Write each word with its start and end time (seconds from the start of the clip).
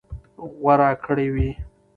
غوره 0.59 0.91
کړى 1.03 1.27
وي. 1.33 1.49